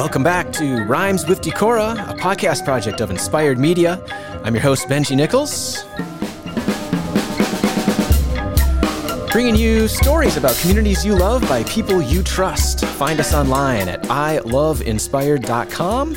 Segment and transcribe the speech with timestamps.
[0.00, 4.02] Welcome back to Rhymes with Decorah, a podcast project of Inspired Media.
[4.44, 5.84] I'm your host, Benji Nichols.
[9.30, 12.82] Bringing you stories about communities you love by people you trust.
[12.82, 16.16] Find us online at iloveinspired.com.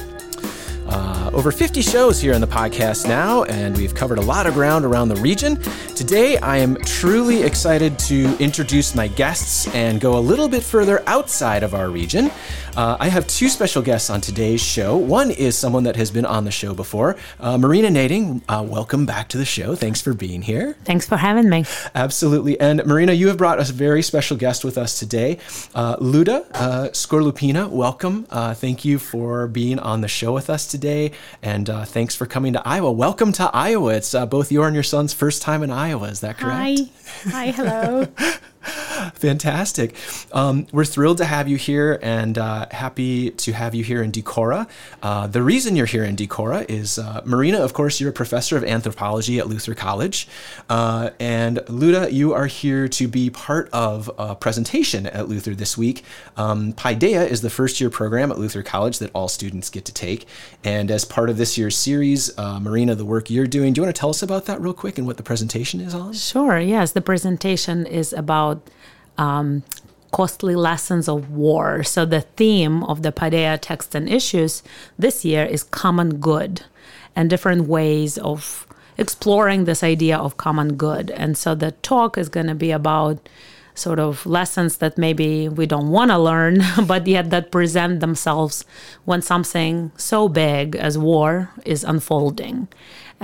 [0.87, 4.53] Uh, over 50 shows here on the podcast now, and we've covered a lot of
[4.53, 5.55] ground around the region.
[5.95, 11.01] Today, I am truly excited to introduce my guests and go a little bit further
[11.07, 12.29] outside of our region.
[12.75, 14.97] Uh, I have two special guests on today's show.
[14.97, 18.41] One is someone that has been on the show before, uh, Maryna Nading.
[18.49, 19.75] Uh, welcome back to the show.
[19.75, 20.75] Thanks for being here.
[20.83, 21.65] Thanks for having me.
[21.93, 22.59] Absolutely.
[22.59, 25.37] And Maryna, you have brought a very special guest with us today,
[25.75, 27.69] uh, Liuda uh, Skorlupina.
[27.69, 28.25] Welcome.
[28.31, 31.11] Uh, thank you for being on the show with us today,
[31.43, 32.91] and thanks for coming to Iowa.
[32.91, 33.93] Welcome to Iowa.
[33.93, 36.07] It's both your and your son's first time in Iowa.
[36.07, 36.89] Is that correct?
[37.25, 37.29] Hi.
[37.29, 37.51] Hi.
[37.51, 38.07] Hello.
[38.63, 39.95] Fantastic.
[40.31, 44.11] Um, we're thrilled to have you here and uh, happy to have you here in
[44.11, 44.67] Decorah.
[45.01, 48.55] Uh, the reason you're here in Decorah is uh, Maryna, of course, you're a professor
[48.55, 50.27] of anthropology at Luther College.
[50.69, 55.77] Uh, and Liuda, you are here to be part of a presentation at Luther this
[55.77, 56.03] week.
[56.37, 59.93] Um, Paideia is the first year program at Luther College that all students get to
[59.93, 60.25] take.
[60.63, 63.83] And as part of this year's series, uh, Maryna, the work you're doing, do you
[63.83, 66.13] want to tell us about that real quick and what the presentation is on?
[66.13, 66.91] Sure, yes.
[66.93, 68.52] The presentation is about
[69.17, 69.63] um,
[70.11, 71.83] costly lessons of war.
[71.83, 74.63] So the theme of the Paideia text and issues
[74.97, 76.63] this year is common good
[77.15, 78.67] and different ways of
[78.97, 81.11] exploring this idea of common good.
[81.11, 83.27] And so the talk is going to be about
[83.75, 88.65] sort of lessons that maybe we don't want to learn, but yet that present themselves
[89.05, 92.67] when something so big as war is unfolding.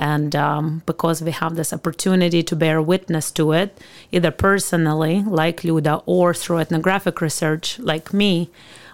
[0.00, 3.76] And um, because we have this opportunity to bear witness to it,
[4.10, 8.48] either personally, like Liuda, or through ethnographic research, like me,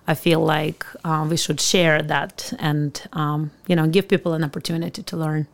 [0.08, 4.42] I feel like uh, we should share that and um, you know give people an
[4.44, 5.46] opportunity to learn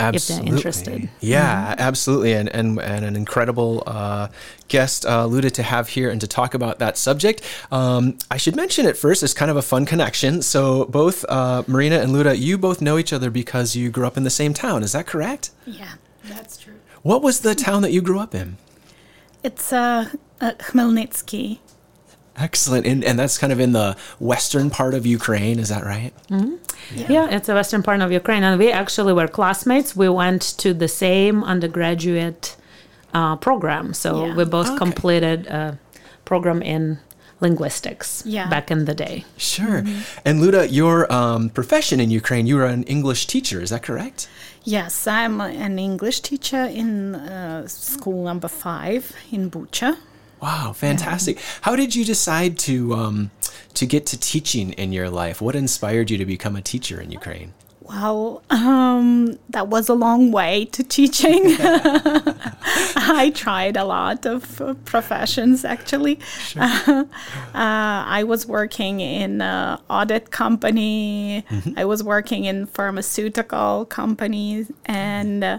[0.00, 0.46] absolutely.
[0.46, 1.10] if they're interested.
[1.20, 1.80] Yeah, mm-hmm.
[1.80, 4.28] absolutely, and and and an incredible uh,
[4.68, 7.42] guest uh, alluded to have here and to talk about that subject.
[7.70, 10.42] Um, I should mention at first it's kind of a fun connection.
[10.42, 14.16] So both uh, Maryna and Liuda, you both know each other because you grew up
[14.16, 14.82] in the same town.
[14.82, 15.50] Is that correct?
[15.66, 15.92] Yeah,
[16.24, 16.74] that's true.
[17.02, 18.56] What was the town that you grew up in?
[19.42, 20.10] It's uh,
[20.40, 21.58] uh Khmelnytskyi.
[22.38, 22.86] Excellent.
[22.86, 26.12] And, and that's kind of in the western part of Ukraine, is that right?
[26.28, 26.54] Mm-hmm.
[26.94, 27.06] Yeah.
[27.10, 27.30] yeah.
[27.30, 28.42] it's the western part of Ukraine.
[28.42, 29.96] And we actually were classmates.
[29.96, 32.56] We went to the same undergraduate
[33.12, 33.94] uh, program.
[33.94, 34.34] So yeah.
[34.34, 34.78] we both okay.
[34.78, 35.78] completed a
[36.24, 36.98] program in
[37.40, 38.48] linguistics yeah.
[38.48, 39.24] back in the day.
[39.36, 39.82] Sure.
[39.82, 40.18] Mm-hmm.
[40.24, 44.28] And Liuda, your um, profession in Ukraine, you are an English teacher, is that correct?
[44.64, 49.96] Yes, I'm an English teacher in uh, school number five in Bucha.
[50.40, 51.40] Wow, fantastic!
[51.62, 53.30] How did you decide to um,
[53.74, 55.40] to get to teaching in your life?
[55.40, 57.54] What inspired you to become a teacher in Ukraine?
[57.88, 61.42] Well, um, that was a long way to teaching.
[61.58, 66.20] I tried a lot of uh, professions actually.
[66.20, 67.06] Sure.
[67.54, 71.44] Uh, I was working in an audit company.
[71.48, 71.78] Mm-hmm.
[71.78, 75.58] I was working in pharmaceutical companies, and uh,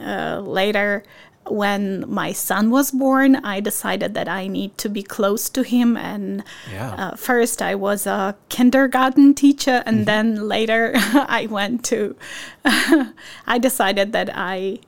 [0.00, 1.02] uh, later
[1.50, 5.96] when my son was born, I decided that I need to be close to him.
[5.96, 6.94] And yeah.
[6.94, 10.04] uh, first, I was a kindergarten teacher, and mm-hmm.
[10.04, 12.16] then later, I went to.
[12.64, 14.80] I decided that I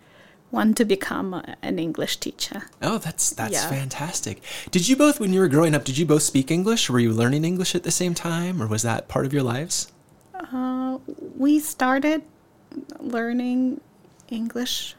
[0.50, 2.62] want to become a, an English teacher.
[2.82, 3.68] Oh, that's that's yeah.
[3.68, 4.42] fantastic.
[4.70, 6.90] Did you both, when you were growing up, did you both speak English?
[6.90, 9.92] Were you learning English at the same time, or was that part of your lives?
[10.34, 10.98] Uh,
[11.36, 12.22] we started
[12.98, 13.80] learning
[14.28, 14.94] English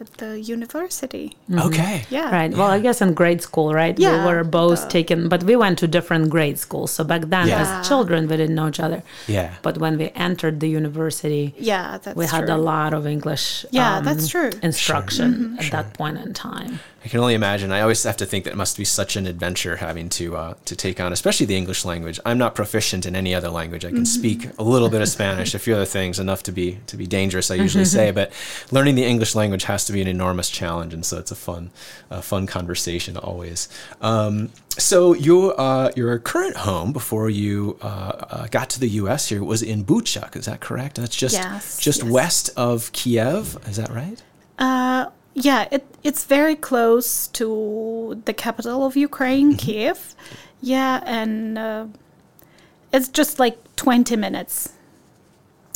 [0.00, 1.36] at the university.
[1.50, 1.66] Mm-hmm.
[1.68, 2.04] Okay.
[2.10, 2.30] Yeah.
[2.30, 2.50] Right.
[2.50, 3.98] Well, I guess in grade school, right?
[3.98, 4.26] Yeah.
[4.26, 6.90] We were both taken, but we went to different grade schools.
[6.90, 7.80] So back then, yeah.
[7.80, 9.02] as children, we didn't know each other.
[9.26, 9.54] Yeah.
[9.62, 12.54] But when we entered the university, yeah, that's we had true.
[12.54, 13.66] a lot of English.
[13.70, 14.50] Yeah, um, that's true.
[14.62, 15.40] Instruction sure.
[15.40, 15.58] Mm-hmm.
[15.58, 15.70] at sure.
[15.70, 16.80] that point in time.
[17.02, 17.72] I can only imagine.
[17.72, 20.54] I always have to think that it must be such an adventure having to uh,
[20.66, 22.20] to take on, especially the English language.
[22.26, 23.86] I'm not proficient in any other language.
[23.86, 24.04] I can mm-hmm.
[24.04, 27.06] speak a little bit of Spanish, a few other things, enough to be to be
[27.06, 27.50] dangerous.
[27.50, 28.32] I usually say, but
[28.70, 31.70] learning the English language has to be an enormous challenge, and so it's a fun,
[32.10, 33.68] uh, fun conversation always.
[34.02, 39.28] Um, so your uh, your current home before you uh, uh, got to the U.S.
[39.28, 40.36] here was in Bucha.
[40.36, 40.96] Is that correct?
[40.96, 42.10] That's just yes, just yes.
[42.10, 43.56] west of Kiev.
[43.66, 44.22] Is that right?
[44.58, 49.58] Uh, yeah, it, it's very close to the capital of Ukraine, mm-hmm.
[49.58, 50.14] Kiev.
[50.60, 51.86] Yeah, and uh,
[52.92, 54.72] it's just like 20 minutes.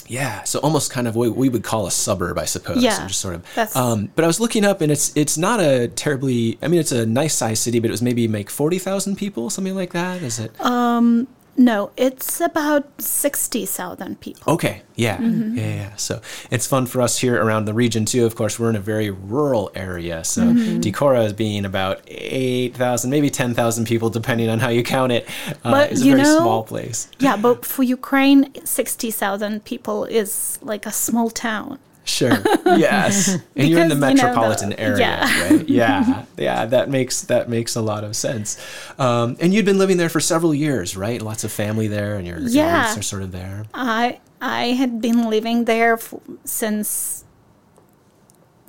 [0.06, 2.83] Yeah, so almost kind of what we would call a suburb, I suppose.
[2.83, 3.77] Yeah, just sort of.
[3.77, 6.59] Um, but I was looking up, and it's it's not a terribly.
[6.61, 9.49] I mean, it's a nice sized city, but it was maybe like forty thousand people,
[9.49, 10.23] something like that.
[10.23, 10.61] Is it?
[10.61, 14.53] Um, no, it's about 60,000 people.
[14.55, 15.56] Okay, yeah, Mm-hmm.
[15.59, 15.97] yeah, yeah.
[15.97, 16.21] So
[16.51, 18.25] it's fun for us here around the region too.
[18.27, 20.81] Of course, we're in a very rural area, so Mm-hmm.
[20.81, 25.12] Decorah is being about eight thousand, maybe ten thousand people, depending on how you count
[25.12, 25.27] it.
[25.65, 27.09] Uh, But it's a you very know- small place.
[27.19, 31.79] Yeah, but for Ukraine, 60,000 people is like a small town.
[32.05, 32.37] Sure.
[32.67, 33.39] Yes.
[33.56, 35.49] And you're in the Because, you know, metropolitan the- area, yeah.
[35.51, 35.69] right?
[35.69, 36.25] Yeah.
[36.37, 36.67] Yeah.
[36.67, 38.59] That makes that makes a lot of sense.
[38.99, 41.21] Um, and you'd been living there for several years, right?
[41.23, 42.87] Lots of family there, and your, your Yeah.
[42.89, 43.65] roots are sort of there.
[43.73, 46.12] I I had been living there f-
[46.45, 47.25] since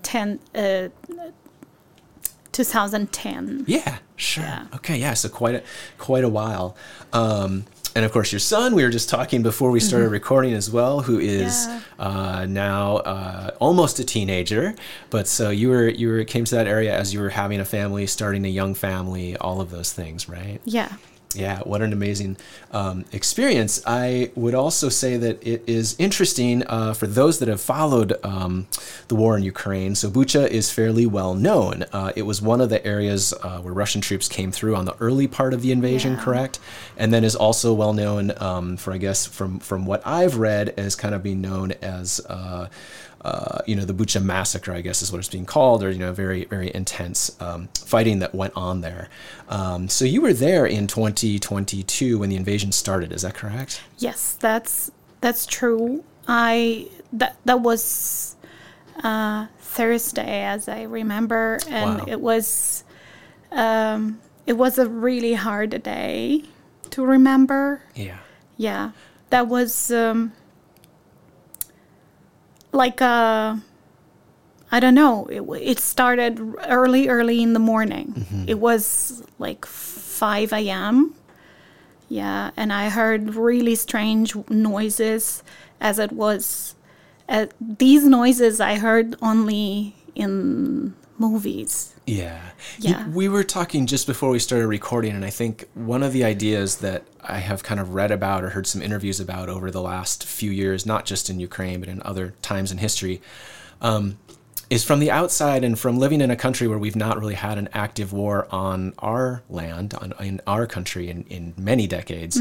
[0.03, 0.87] 10 uh,
[2.51, 3.65] 2010.
[3.67, 4.43] Yeah, sure.
[4.43, 4.67] Yeah.
[4.75, 5.13] Okay, yeah.
[5.13, 5.63] So quite a
[5.97, 6.75] quite a while.
[7.11, 8.75] Um, and of course, your son.
[8.75, 12.01] We were just talking before we started recording as well, who is Mm-hmm.
[12.01, 12.07] Yeah.
[12.07, 14.75] uh, now uh, almost a teenager.
[15.09, 17.65] But so you were you were came to that area as you were having a
[17.65, 20.59] family, starting a young family, all of those things, right?
[20.65, 20.91] Yeah.
[21.35, 22.37] Yeah, what an amazing
[22.71, 23.81] um, experience.
[23.85, 28.67] I would also say that it is interesting uh, for those that have followed um,
[29.09, 29.95] the war in Ukraine.
[29.95, 31.83] So, Bucha is fairly well known.
[31.91, 34.95] Uh, it was one of the areas uh, where Russian troops came through on the
[34.99, 36.23] early part of the invasion, Yeah.
[36.23, 36.59] correct?
[36.97, 40.69] And then is also well known um, for, I guess, from, from what I've read,
[40.77, 42.21] as kind of being known as.
[43.25, 45.97] Uh, you know, the Bucha massacre, I guess is what it's being called, or, you
[45.97, 49.09] know, very, very intense um, fighting that went on there.
[49.49, 53.81] Um, so you were there in 2022 when the invasion started, is that correct?
[53.97, 54.91] Yes, that's
[55.21, 56.03] that's true.
[56.27, 58.35] I that that was
[59.03, 62.05] uh, Thursday, as I remember, and Wow.
[62.07, 62.83] it was
[63.51, 66.43] um, it was a really hard day
[66.91, 67.81] to remember.
[67.95, 68.19] Yeah.
[68.57, 68.91] Yeah,
[69.31, 70.31] that was um,
[72.75, 73.55] like uh,
[74.71, 75.25] I don't know.
[75.27, 78.25] It, it started early, early in the morning.
[78.47, 81.15] It was like five a.m.
[82.09, 85.43] Yeah, and I heard really strange noises
[85.81, 86.75] as it was.
[87.27, 91.94] Uh, these noises I heard only in movies.
[92.05, 92.39] Yeah.
[92.79, 93.07] Yeah.
[93.09, 96.77] we were talking just before we started recording, and I think one of the ideas
[96.77, 100.25] that I have kind of read about or heard some interviews about over the last
[100.25, 103.21] few years, not just in Ukraine, but in other times in history,
[103.81, 104.17] um,
[104.69, 107.59] is from the outside and from living in a country where we've not really had
[107.59, 112.39] an active war on our land, on, in our country, in, in many decades,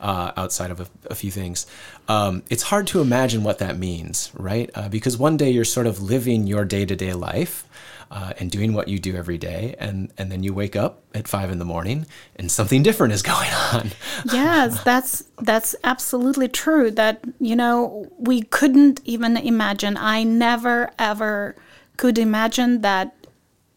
[0.00, 1.66] uh, outside of a, a few things.
[2.08, 4.70] Um, it's hard to imagine what that means, right?
[4.74, 7.65] Uh, because one day you're sort of living your day to day life
[8.10, 11.26] uh, and doing what you do every day, and, and then you wake up at
[11.26, 12.06] five in the morning
[12.36, 13.90] and something different is going on.
[14.32, 21.54] yes that's that's absolutely true that you know we couldn't even imagine i never ever
[21.96, 23.14] could imagine that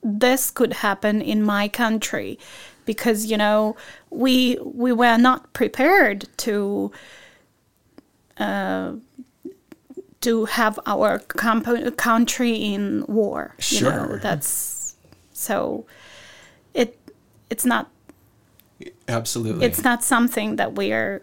[0.03, 2.37] this could happen in my country
[2.85, 3.75] because you know
[4.09, 6.91] we we were not prepared to
[8.37, 8.93] uh,
[10.21, 14.19] to have our comp- country in war you know Sure.
[14.19, 14.95] that's
[15.33, 15.86] so
[16.74, 16.98] it
[17.50, 17.89] it's not
[19.07, 19.66] Absolutely.
[19.66, 21.21] it's not something that we are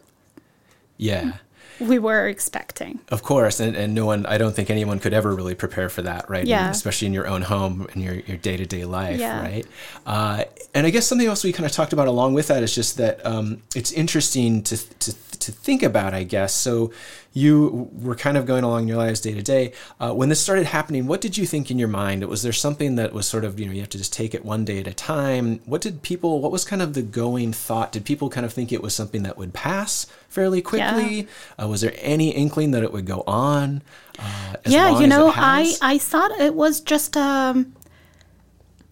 [0.98, 1.32] yeah.
[1.78, 3.00] we were expecting.
[3.10, 6.02] Of course, and, and no one, I don't think anyone could ever really prepare for
[6.02, 6.46] that, right?
[6.46, 6.70] Yeah.
[6.70, 9.40] Especially in your own home and your, your day-to-day life, Yeah.
[9.42, 9.66] right?
[10.06, 10.44] Uh,
[10.74, 12.96] and I guess something else we kind of talked about along with that is just
[12.96, 16.54] that um, it's interesting to, to, to think about, I guess.
[16.54, 16.92] So
[17.32, 19.72] you were kind of going along your lives day to day.
[20.00, 22.26] Uh, When this started happening, what did you think in your mind?
[22.26, 24.44] Was there something that was sort of, you know, you have to just take it
[24.44, 25.60] one day at a time?
[25.66, 27.92] What did people, what was kind of the going thought?
[27.92, 31.28] Did people kind of think it was something that would pass fairly quickly?
[31.60, 33.82] Uh, was there any inkling that it would go on?
[34.18, 35.74] Uh, yeah, you know, I?
[35.82, 37.74] I thought it was just um,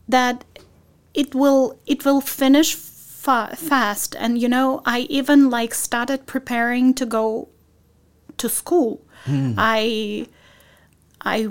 [0.06, 0.44] that
[1.14, 2.74] it will it will finish
[3.24, 7.48] fa- fast, and you know, I even like started preparing to go
[8.36, 9.00] to school.
[9.24, 9.54] Hmm.
[9.56, 10.26] I
[11.34, 11.48] I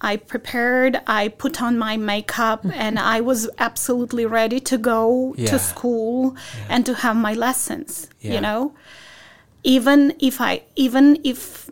[0.00, 5.50] I prepared, I put on my makeup, and I was absolutely ready to go Yeah.
[5.50, 6.36] to school
[6.68, 8.34] and to have my lessons, Yeah.
[8.34, 8.72] you know?
[9.64, 11.68] Even if I even if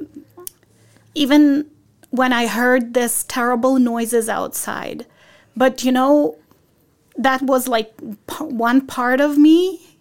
[1.15, 1.67] even
[2.11, 5.07] when I heard this terrible noises outside.
[5.57, 6.37] But you know,
[7.19, 9.99] that was like p- one part of me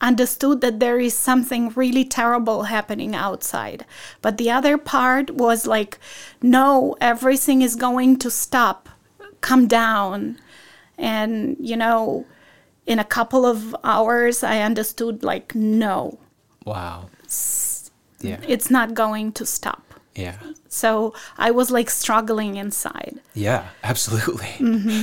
[0.00, 3.84] understood that there is something really terrible happening outside.
[4.22, 5.98] But the other part was like,
[6.42, 8.88] no, everything is going to stop,
[9.40, 10.38] come down.
[10.96, 12.26] And, you know,
[12.86, 16.18] in a couple of hours, I understood, like, no,
[16.64, 17.08] Wow.
[18.20, 18.38] Yeah.
[18.46, 19.89] it's not going to stop.
[20.14, 20.36] Yeah.
[20.68, 23.18] So I was like struggling inside.
[23.34, 24.48] Yeah, absolutely.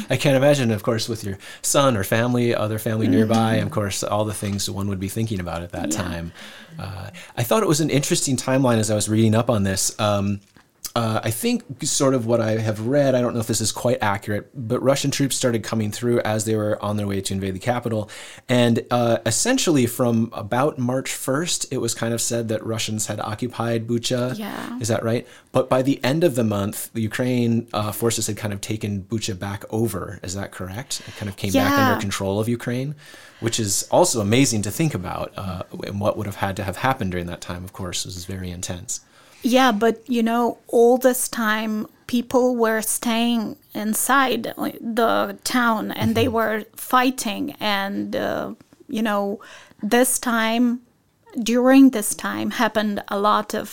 [0.10, 4.04] I can't imagine, of course, with your son or family, other family nearby, of course,
[4.04, 5.98] all the things one would be thinking about at that Yeah.
[6.02, 6.32] time.
[6.78, 9.98] Uh, I thought it was an interesting timeline as I was reading up on this.
[10.00, 10.42] Um,
[10.98, 13.72] uh, I think sort of what I have read, I don't know if this is
[13.72, 17.34] quite accurate, but Russian troops started coming through as they were on their way to
[17.36, 18.10] invade the capital.
[18.50, 23.20] And uh, essentially, from about March 1st, it was kind of said that Russians had
[23.20, 24.40] occupied Bucha.
[24.40, 24.80] Yeah.
[24.80, 25.28] Is that right?
[25.52, 29.04] But by the end of the month, the Ukraine uh, forces had kind of taken
[29.04, 30.20] Bucha back over.
[30.24, 31.04] Is that correct?
[31.08, 32.96] It kind of came back under control of Ukraine,
[33.40, 35.32] which is also amazing to think about.
[35.38, 38.26] Uh, and what would have had to have happened during that time, of course, was
[38.26, 39.02] very intense.
[39.48, 46.28] Yeah, but you know, all this time people were staying inside the town and they
[46.28, 47.56] were fighting.
[47.60, 48.56] And, uh,
[48.90, 49.40] you know,
[49.82, 50.82] this time,
[51.42, 53.70] during this time, happened a lot of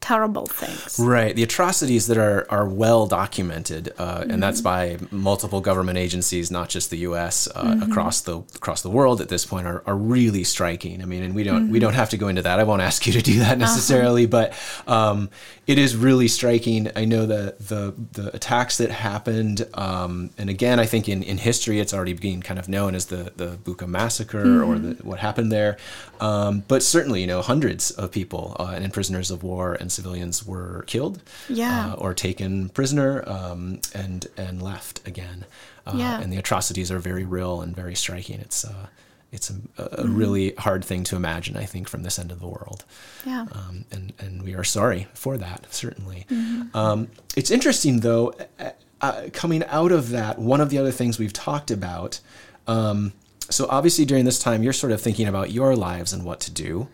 [0.00, 0.98] terrible things.
[0.98, 1.36] Right.
[1.36, 6.68] The atrocities that are, are well documented, uh, and that's by multiple government agencies, not
[6.68, 7.48] just the U.S.
[7.54, 11.02] Uh, across the across the world at this point, are, are really striking.
[11.02, 12.58] I mean, and we don't we don't have to go into that.
[12.58, 14.54] I won't ask you to do that necessarily, but
[14.86, 15.28] um,
[15.66, 16.90] it is really striking.
[16.96, 21.38] I know that the the attacks that happened, um, and again, I think in, in
[21.38, 25.18] history, it's already being kind of known as the the Bucha massacre or the, what
[25.18, 25.76] happened there.
[26.20, 30.44] Um, but certainly, you know, hundreds of people uh, and prisoners of war and civilians
[30.46, 31.92] were killed, Yeah.
[31.92, 35.44] uh, or taken prisoner um, and and left again.
[35.86, 36.20] Uh, Yeah.
[36.20, 38.38] And the atrocities are very real and very striking.
[38.40, 38.86] It's uh,
[39.32, 40.16] it's a, a Mm-hmm.
[40.16, 41.56] really hard thing to imagine.
[41.56, 42.84] I think from this end of the world
[43.26, 43.46] Yeah.
[43.52, 46.26] um, and and we are sorry for that certainly.
[46.30, 46.76] Mm-hmm.
[46.76, 51.18] Um, it's interesting though, uh, uh, coming out of that, one of the other things
[51.18, 52.20] we've talked about.
[52.66, 53.12] Um,
[53.50, 56.50] so obviously during this time, you're sort of thinking about your lives and what to
[56.50, 56.88] do.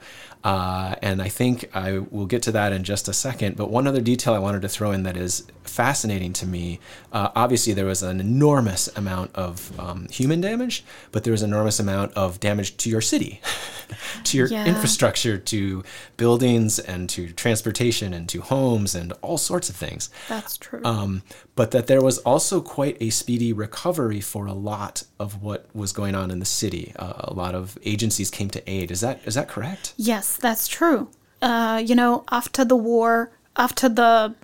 [0.47, 3.57] Uh, and I think I will get to that in just a second.
[3.57, 6.79] But one other detail I wanted to throw in that is fascinating to me.
[7.13, 11.51] Uh, obviously, there was an enormous amount of um, human damage, but there was an
[11.51, 13.41] enormous amount of damage to your city,
[14.25, 14.67] to your Yeah.
[14.67, 15.83] infrastructure, to
[16.17, 20.11] buildings, and to transportation, and to homes, and all sorts of things.
[20.29, 20.81] That's true.
[20.85, 21.23] Um,
[21.57, 25.91] but that there was also quite a speedy recovery for a lot of what was
[25.93, 26.93] going on in the city.
[26.97, 28.93] Uh, a lot of agencies came to aid.
[28.93, 29.93] Is that is that correct?
[29.97, 31.09] Yes, that's true.
[31.43, 34.35] Uh, you know, after the war, after the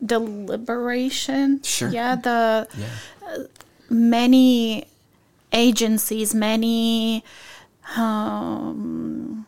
[0.00, 1.88] the liberation, Sure.
[1.90, 2.86] yeah, the Yeah.
[3.90, 4.86] many
[5.52, 7.24] agencies, many
[7.96, 9.46] um,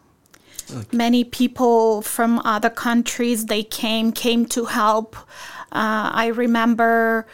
[0.92, 5.14] many people from other countries they came came to help.
[5.72, 7.26] Uh, I remember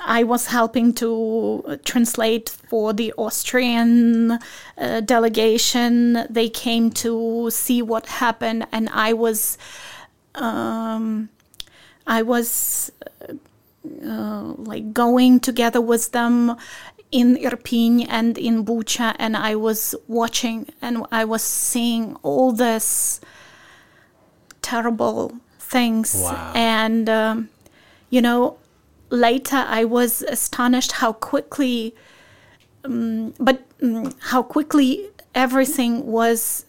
[0.00, 4.38] I was helping to translate for the Austrian
[4.78, 6.26] uh, delegation.
[6.30, 9.58] They came to see what happened, and I was.
[10.36, 11.28] Um,
[12.06, 12.92] I was
[14.04, 16.56] uh, like going together with them
[17.10, 23.20] in Irpin and in Bucha, and I was watching and I was seeing all this
[24.62, 26.16] terrible things.
[26.18, 26.52] Wow.
[26.54, 27.48] And, um,
[28.10, 28.58] you know,
[29.14, 31.94] later I was astonished how quickly,
[32.84, 36.66] um, but um, how quickly everything was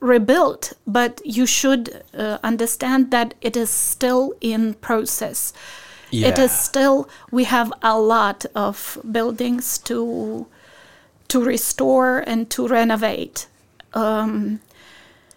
[0.00, 0.72] rebuilt.
[0.86, 5.52] But you should uh, understand that it is still in process.
[6.10, 6.44] It Yeah.
[6.44, 10.46] is still we have a lot of buildings to
[11.28, 13.46] to restore and to renovate.
[13.92, 14.60] Um,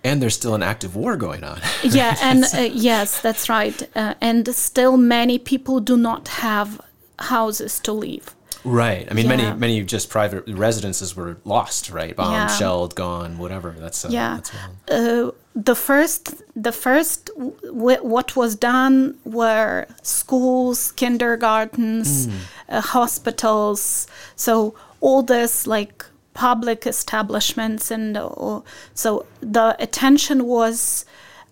[0.03, 1.60] And there's still an active war going on.
[1.84, 6.79] yeah and uh, yes that's right uh, and still many people do not have
[7.20, 9.08] houses to live right.
[9.10, 9.36] I mean, Yeah.
[9.36, 11.89] many many just private residences were lost.
[11.89, 12.15] Right.
[12.15, 12.58] Bombed, Yeah.
[12.60, 13.70] shelled, gone, whatever.
[13.84, 14.51] That's uh, yeah That's
[14.91, 15.31] uh,
[15.70, 16.24] the first
[16.67, 22.27] the first w- what was done were schools kindergartens
[22.70, 28.61] uh, hospitals so all this like public establishments and uh,
[28.93, 31.05] so the attention was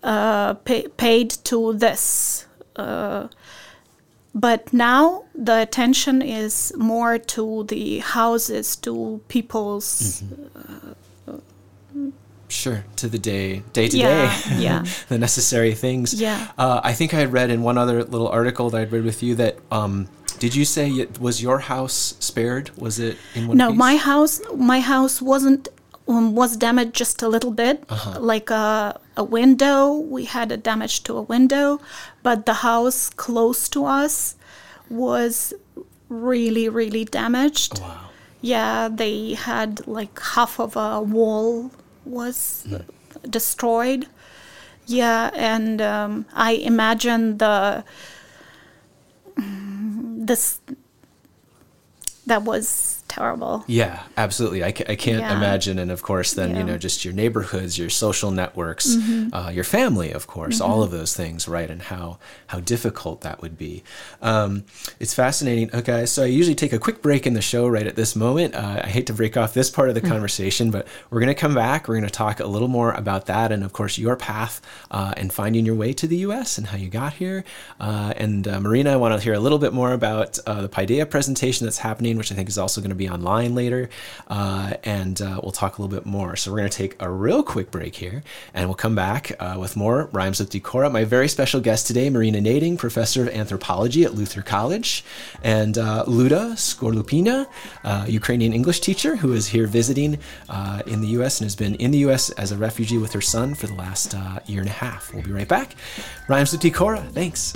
[0.03, 2.45] uh, pay, paid to this
[2.77, 3.27] uh,
[4.33, 10.23] but now the attention is more to the houses to people's
[12.51, 12.83] Sure.
[12.95, 14.55] To the day, day to Yeah, day.
[14.57, 14.83] yeah.
[15.07, 16.19] the necessary things.
[16.19, 16.47] Yeah.
[16.57, 19.21] Uh, I think I had read in one other little article that I'd read with
[19.21, 19.57] you that.
[19.71, 20.07] Um,
[20.39, 22.71] did you say it, was your house spared?
[22.77, 23.77] Was it in one No, piece?
[23.77, 25.67] my house, my house wasn't
[26.07, 28.19] um, was damaged just a little bit, Uh-huh.
[28.19, 29.93] like a a window.
[30.15, 31.79] We had a damage to a window,
[32.23, 34.35] but the house close to us
[34.89, 35.53] was
[36.09, 37.79] really, really damaged.
[37.79, 38.09] Wow.
[38.41, 41.69] Yeah, they had like half of a wall
[42.05, 42.77] was Hmm.
[43.29, 44.07] destroyed.
[44.87, 47.83] Yeah, and um, I imagine the mm,
[50.29, 50.61] this
[52.27, 53.63] that was terrible.
[53.67, 54.63] Yeah, absolutely.
[54.63, 55.35] I, ca- I can't Yeah.
[55.35, 55.77] imagine.
[55.79, 56.61] And of course, then, you Yeah.
[56.61, 56.67] Mm-hmm.
[56.71, 58.95] know, just your neighborhoods, your social networks,
[59.33, 61.69] uh, your family, of course, all of those things, right?
[61.69, 63.83] And how, how difficult that would be.
[64.21, 64.63] Um,
[64.99, 65.69] it's fascinating.
[65.73, 68.55] Okay, so I usually take a quick break in the show right at this moment.
[68.55, 71.39] Uh, I hate to break off this part of the conversation, but we're going to
[71.41, 71.87] come back.
[71.87, 74.61] We're going to talk a little more about that and, of course, your path
[74.91, 76.57] uh, and finding your way to the U.S.
[76.57, 77.43] and how you got here.
[77.79, 80.69] Uh, and uh, Maryna, I want to hear a little bit more about uh, the
[80.69, 83.89] Paideia presentation that's happening, which I think is also going to be online later.
[84.27, 86.35] Uh, and uh, we'll talk a little bit more.
[86.35, 88.23] So we're going to take a real quick break here,
[88.53, 90.91] and we'll come back uh, with more Rhymes with Decorah.
[90.91, 95.03] My very special guest today, Maryna Nading, professor of anthropology at Luther College,
[95.43, 97.47] and uh, Liuda Skorlupina,
[97.83, 101.39] uh, Ukrainian English teacher who is here visiting uh, in the U.S.
[101.39, 102.29] and has been in the U.S.
[102.31, 104.13] as a refugee with her son for the last
[104.45, 105.13] year and a half.
[105.13, 105.75] We'll be right back.
[106.27, 107.11] Rhymes with Decorah.
[107.11, 107.53] Thanks.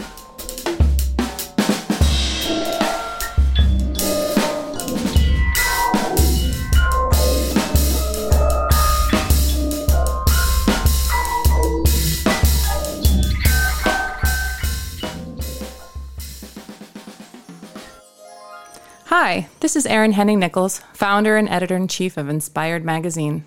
[19.34, 23.46] Hi, this is Aryn Henning Nichols, founder and editor in chief of Inspired Magazine.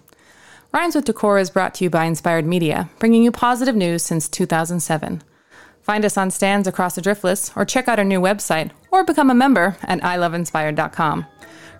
[0.72, 4.28] Rhymes with Decorah is brought to you by Inspired Media, bringing you positive news since
[4.28, 5.22] 2007.
[5.82, 9.30] Find us on stands across the Driftless, or check out our new website, or become
[9.30, 11.24] a member at iloveinspired.com,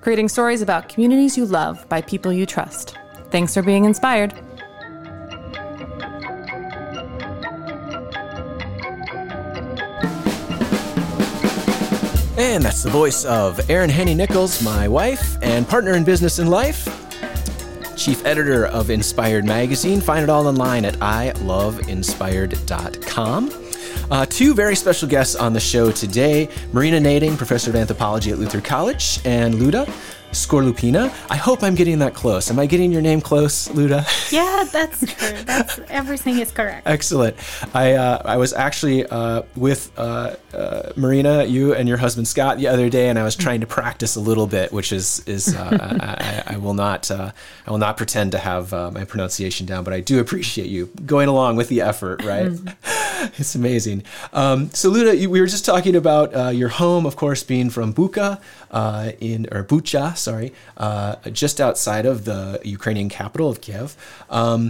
[0.03, 2.97] creating stories about communities you love by people you trust.
[3.33, 4.35] Thanks for being inspired.
[12.39, 16.51] And that's the voice of Aryn Henning Nichols, my wife and partner in business and
[16.51, 16.85] life,
[17.97, 20.03] chief editor of Inspired Magazine.
[20.03, 23.51] Find it all online at iloveinspired.com.
[24.11, 28.39] Uh, two very special guests on the show today Maryna Nading, professor of anthropology at
[28.39, 29.91] Luther College, and Liuda
[30.33, 31.13] Skorlupina.
[31.31, 32.51] I hope I'm getting that close.
[32.51, 34.05] Am I getting your name close, Liuda?
[34.33, 35.43] Yeah, that's true.
[35.45, 36.87] That's everything is correct.
[36.87, 37.37] Excellent.
[37.75, 42.59] I uh, I was actually uh, with uh, uh, Maryna, you and your husband Scott
[42.59, 45.55] the other day, and I was trying to practice a little bit, which is is
[45.55, 47.31] uh, I, I, I will not uh,
[47.67, 50.87] I will not pretend to have uh, my pronunciation down, but I do appreciate you
[51.07, 52.25] going along with the effort.
[52.25, 52.51] Right?
[53.39, 54.03] it's amazing.
[54.33, 57.71] Um, so Liuda, you, we were just talking about uh, your home, of course, being
[57.71, 63.61] from Bucha uh, in or Bucha, sorry, uh, just outside of the Ukrainian capital of
[63.65, 63.89] Kiev.
[64.41, 64.63] Um,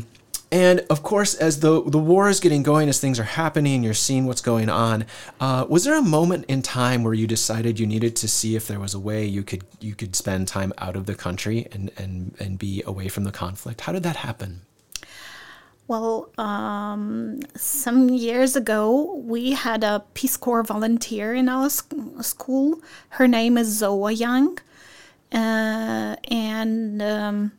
[0.53, 4.03] and of course, as the the war is getting going, as things are happening, you're
[4.09, 5.05] seeing what's going on.
[5.41, 8.65] Uh, was there a moment in time where you decided you needed to see if
[8.71, 11.91] there was a way you could you could spend time out of the country and
[12.03, 13.79] and and be away from the conflict?
[13.83, 14.51] How did that happen?
[15.89, 22.81] Well, um, some years ago, we had a Peace Corps volunteer in our sc- school.
[23.19, 24.59] Her name is Zoa Young.
[25.33, 27.53] Uh, and um,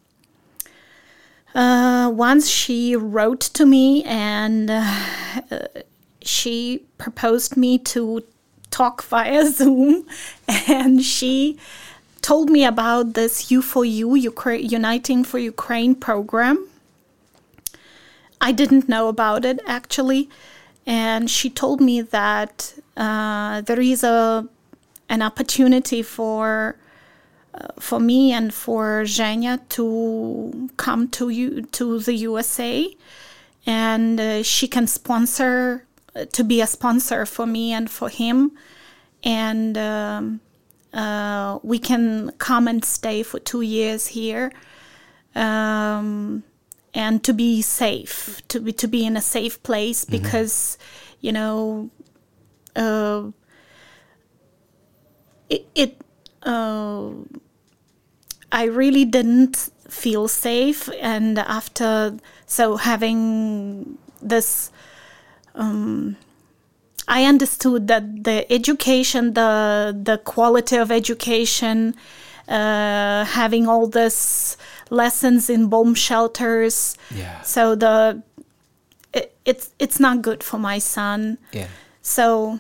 [1.54, 4.94] uh, once she wrote to me and uh,
[6.22, 8.24] she proposed me to
[8.72, 10.06] talk via Zoom.
[10.68, 11.58] And she
[12.22, 16.68] told me about this U4U, Ukra- Uniting for Ukraine program.
[18.40, 20.30] I didn't know about it actually,
[20.86, 24.48] and she told me that uh, there is a
[25.10, 26.76] an opportunity for
[27.80, 32.94] for me and for Zhenia to come to you to the USA,
[33.66, 38.52] and uh, she can sponsor uh, to be a sponsor for me and for him,
[39.24, 40.40] and um,
[40.94, 44.52] uh, we can come and stay for two years here.
[45.36, 46.44] Um,
[46.94, 50.80] and to be safe, to be to be in a safe place because,
[51.22, 51.92] you know,
[52.76, 53.30] uh,
[55.48, 56.02] it, it
[56.42, 57.12] uh,
[58.52, 64.72] I really didn't feel safe, and after so having this,
[65.56, 66.16] um,
[67.08, 71.96] I understood that the education, the the quality of education,
[72.48, 74.58] uh, having all this
[74.90, 76.98] lessons in bomb shelters.
[77.12, 77.42] Yeah.
[77.42, 78.24] So the
[79.14, 81.38] it, it's it's not good for my son.
[81.52, 81.68] Yeah.
[82.02, 82.60] So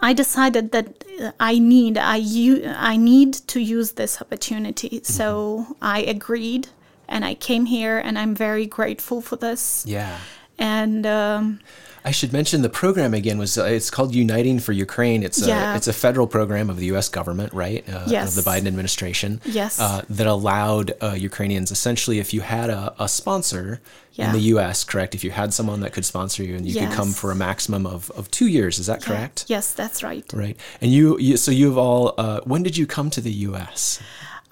[0.00, 5.00] I decided that uh, I need I u- I need to use this opportunity.
[5.04, 6.68] So I agreed
[7.08, 9.84] and I came here and I'm very grateful for this.
[9.86, 10.18] Yeah.
[10.58, 11.60] And um,
[12.06, 15.22] I should mention the program again was uh, it's called Uniting for Ukraine.
[15.22, 17.08] It's a it's a federal program of the U.S.
[17.08, 17.82] government, right?
[17.88, 18.36] Uh, Yes.
[18.36, 19.40] Of the Biden administration.
[19.46, 19.80] Yes.
[19.80, 23.80] Uh, that allowed uh, Ukrainians essentially, if you had a, a sponsor
[24.16, 25.14] in the U.S., correct?
[25.14, 27.84] If you had someone that could sponsor you, and you could come for a maximum
[27.86, 29.06] of, of two years, is that Yeah.
[29.08, 29.44] correct?
[29.48, 30.24] Yes, that's right.
[30.32, 30.56] Right.
[30.82, 32.14] And you, you so you've all.
[32.18, 34.00] Uh, when did you come to the U.S.?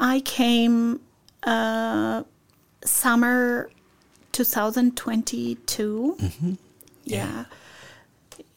[0.01, 1.01] I came
[1.45, 2.23] uh,
[2.85, 3.71] summer
[4.33, 6.17] 2022.
[6.21, 6.53] Mm-hmm.
[7.05, 7.45] Yeah.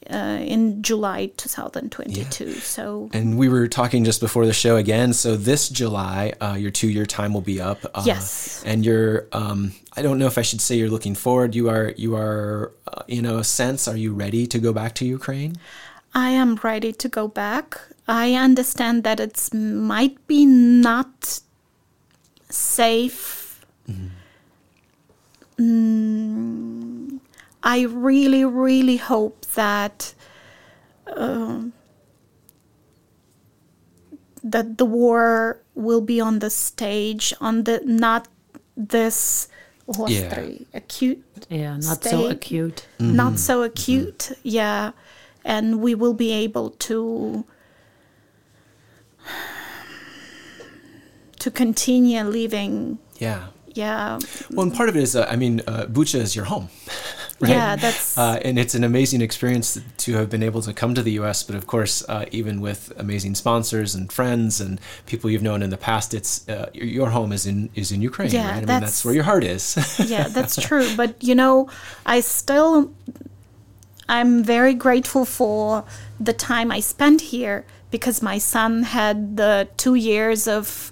[0.07, 2.51] Uh, in July 2022.
[2.53, 5.13] So, And we were talking just before the show again.
[5.13, 7.79] So this July, uh, your two-year time will be up.
[7.91, 8.61] Uh, Yes.
[8.67, 11.55] And you're, um, I don't know if I should say you're looking forward.
[11.55, 15.05] You are, you are, uh, in a sense, are you ready to go back to
[15.05, 15.55] Ukraine?
[16.13, 17.81] I am ready to go back.
[18.07, 21.39] I understand that it's might be not
[22.49, 23.65] safe.
[25.57, 27.04] Mm,
[27.65, 30.13] I really, really hope that
[31.07, 31.73] um,
[34.43, 38.27] that the war will be on the stage, on the not
[38.77, 39.49] this
[39.97, 40.47] oh, yeah.
[40.73, 43.15] acute, yeah, not so acute, mm-hmm.
[43.15, 44.39] not so acute, mm-hmm.
[44.43, 44.91] yeah,
[45.43, 47.45] and we will be able to.
[51.39, 53.47] To continue living yeah.
[53.73, 54.19] Yeah.
[54.51, 56.69] Well, and part of it is, uh, I mean, uh, Bucha is your home.
[57.41, 57.49] Right?
[57.51, 61.03] Yeah, that's- uh, and it's an amazing experience to have been able to come to
[61.03, 61.43] the U.S.
[61.43, 65.69] But of course, uh, even with amazing sponsors and friends and people you've known in
[65.69, 68.51] the past, it's uh, your- home is in is in Ukraine, Yeah, right?
[68.51, 69.63] I mean, that's- that's where your heart is.
[70.13, 71.69] yeah that's true but you know
[72.05, 72.91] i still
[74.07, 75.83] i'm very grateful for
[76.27, 80.91] the time i spent here because my son had the two years of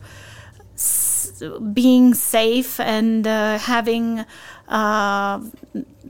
[1.74, 4.26] being safe and uh, having
[4.68, 5.40] uh,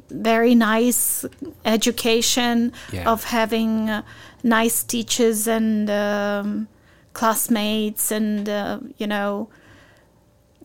[0.09, 1.25] very nice
[1.65, 3.09] education Yeah.
[3.09, 4.01] of having uh,
[4.43, 6.67] nice teachers and um,
[7.13, 9.47] classmates and uh, you know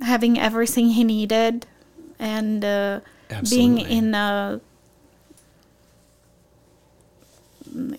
[0.01, 1.66] having everything he needed
[2.18, 3.01] and uh,
[3.51, 4.61] being in a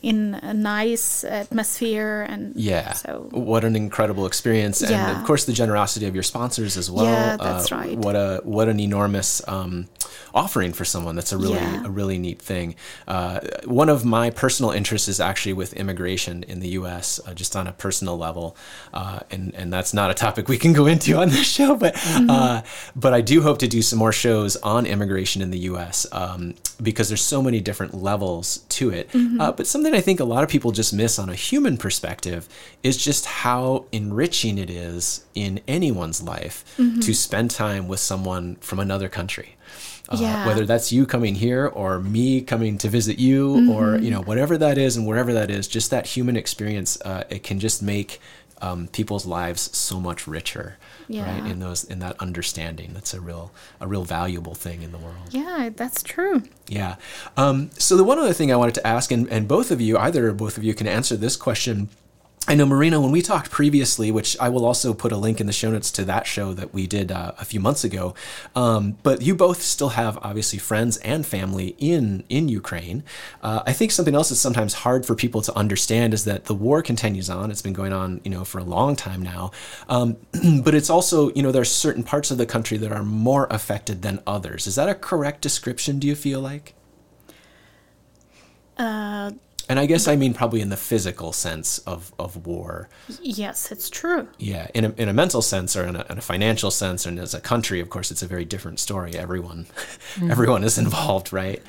[0.02, 2.94] in a nice atmosphere and Yeah.
[2.94, 5.20] so what an incredible experience, and Yeah.
[5.20, 7.06] of course the generosity of your sponsors as well.
[7.06, 7.98] Yeah, that's Uh, right.
[7.98, 9.88] What a what an enormous um,
[10.34, 11.16] offering for someone.
[11.16, 11.86] That's a really Yeah.
[11.86, 12.76] a really neat thing.
[13.08, 17.20] Uh, one of my personal interests is actually with immigration in the U.S.
[17.26, 18.56] Uh, just on a personal level,
[18.94, 21.96] uh, and and that's not a topic we can go into on this show, but
[21.96, 22.30] Mm-hmm.
[22.30, 22.62] uh,
[22.96, 26.06] but I do hope to do some more shows on immigration in the U.S.
[26.12, 29.10] Um, because there's so many different levels to it.
[29.12, 29.42] Mm-hmm.
[29.42, 32.48] Uh, but something I think a lot of people just miss on a human perspective
[32.84, 37.02] is just how enriching it is in anyone's life Mm-hmm.
[37.02, 39.56] to spend time with someone from another country.
[40.08, 40.48] Uh, Yeah.
[40.48, 44.04] Whether that's you coming here or me coming to visit you or Mm-hmm.
[44.06, 47.44] you know whatever that is and wherever that is, just that human experience, uh, it
[47.44, 48.20] can just make
[48.62, 50.78] um, people's lives so much richer,
[51.10, 51.44] right?
[51.44, 51.48] Yeah.
[51.48, 55.30] In those in that understanding, that's a real a real valuable thing in the world.
[55.32, 56.96] yeah that's true Yeah.
[57.36, 59.98] Um, so the one other thing I wanted to ask, and, and both of you,
[59.98, 61.90] either or both of you, can answer this question.
[62.48, 65.46] I know, Maryna, when we talked previously, which I will also put a link in
[65.46, 68.16] the show notes to that show that we did uh, a few months ago,
[68.56, 73.04] um, but you both still have obviously friends and family in in Ukraine.
[73.44, 76.56] Uh, I think something else that's sometimes hard for people to understand is that the
[76.56, 77.52] war continues on.
[77.52, 79.52] It's been going on, you know, for a long time now.
[79.88, 80.18] Um,
[80.64, 84.02] but it's also, you know, there's certain parts of the country that are more affected
[84.02, 84.66] than others.
[84.66, 86.00] Is that a correct description?
[86.00, 86.74] Do you feel like?
[88.80, 89.32] uh,
[89.70, 92.90] And I guess I mean probably in the physical sense of, of war.
[93.22, 96.22] yes it's true Yeah, in a, in a mental sense or in a, in a
[96.22, 99.16] financial sense, and as a country, of course, it's a very different story.
[99.16, 99.68] Everyone,
[100.30, 101.62] everyone is involved, right?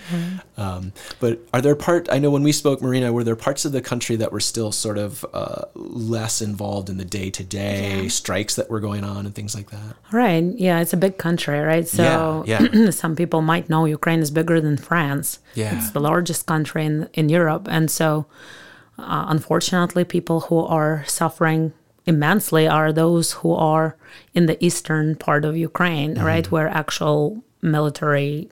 [0.57, 2.09] Um, but are there part?
[2.11, 4.73] I know when we spoke, Maryna, were there parts of the country that were still
[4.73, 9.27] sort of uh, less involved in the day to day strikes that were going on
[9.27, 9.97] and things like that?
[10.13, 10.45] Right.
[10.57, 11.87] Yeah, it's a big country, right?
[11.87, 12.91] So Yeah, yeah.
[13.03, 15.39] some people might know Ukraine is bigger than France.
[15.55, 15.75] Yeah.
[15.77, 17.69] It's the largest country in, in Europe.
[17.71, 18.27] And so,
[18.99, 21.73] uh, unfortunately, people who are suffering
[22.07, 23.97] immensely are those who are
[24.35, 26.25] in the eastern part of Ukraine, Mm-hmm.
[26.27, 26.51] right?
[26.51, 28.49] Where actual military.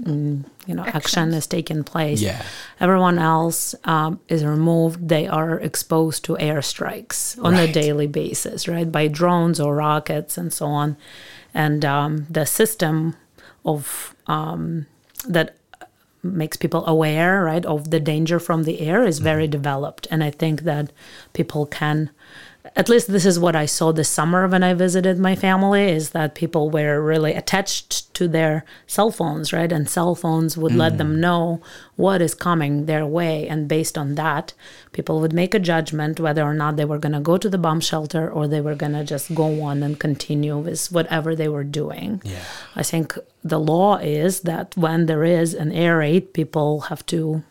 [0.00, 2.20] mm, You know, action is taking place.
[2.22, 2.42] Yeah.
[2.80, 5.08] Everyone else um, is removed.
[5.08, 8.90] They are exposed to airstrikes on a daily basis, right?
[8.90, 10.96] By drones or rockets and so on.
[11.52, 13.14] And um, the system
[13.64, 14.86] of um,
[15.28, 15.48] that
[16.24, 19.52] makes people aware, right, of the danger from the air is very mm-hmm.
[19.52, 20.06] developed.
[20.10, 20.90] And I think that
[21.32, 22.10] people can
[22.76, 26.10] at least this is what I saw this summer when I visited my family is
[26.10, 29.70] that people were really attached to their cell phones, right?
[29.70, 30.98] And cell phones would let mm.
[30.98, 31.60] them know
[31.96, 33.46] what is coming their way.
[33.46, 34.54] And based on that,
[34.92, 37.58] people would make a judgment whether or not they were going to go to the
[37.58, 41.48] bomb shelter or they were going to just go on and continue with whatever they
[41.48, 42.22] were doing.
[42.24, 42.44] Yeah.
[42.74, 47.42] I think the law is that when there is an air raid, people have to,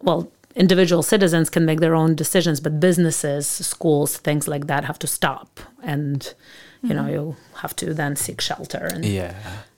[0.00, 4.98] well, individual citizens can make their own decisions, but businesses, schools, things like that have
[5.00, 5.60] to stop.
[5.82, 6.34] And,
[6.82, 9.34] you know, you have to then seek shelter and Yeah.